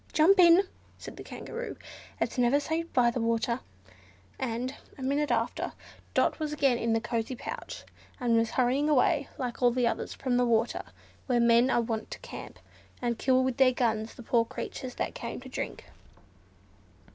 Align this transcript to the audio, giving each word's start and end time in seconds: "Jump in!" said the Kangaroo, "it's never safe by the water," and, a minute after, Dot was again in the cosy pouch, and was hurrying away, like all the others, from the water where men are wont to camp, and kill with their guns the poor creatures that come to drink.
"Jump 0.13 0.39
in!" 0.39 0.63
said 0.97 1.15
the 1.15 1.23
Kangaroo, 1.23 1.77
"it's 2.19 2.39
never 2.39 2.59
safe 2.59 2.91
by 2.91 3.11
the 3.11 3.21
water," 3.21 3.59
and, 4.39 4.73
a 4.97 5.03
minute 5.03 5.29
after, 5.29 5.73
Dot 6.15 6.39
was 6.39 6.51
again 6.51 6.79
in 6.79 6.93
the 6.93 6.99
cosy 6.99 7.35
pouch, 7.35 7.83
and 8.19 8.35
was 8.35 8.49
hurrying 8.49 8.89
away, 8.89 9.29
like 9.37 9.61
all 9.61 9.69
the 9.69 9.85
others, 9.85 10.15
from 10.15 10.37
the 10.37 10.45
water 10.47 10.81
where 11.27 11.39
men 11.39 11.69
are 11.69 11.81
wont 11.81 12.09
to 12.09 12.19
camp, 12.21 12.57
and 12.99 13.19
kill 13.19 13.43
with 13.43 13.57
their 13.57 13.73
guns 13.73 14.15
the 14.15 14.23
poor 14.23 14.43
creatures 14.43 14.95
that 14.95 15.13
come 15.13 15.39
to 15.39 15.49
drink. 15.49 15.85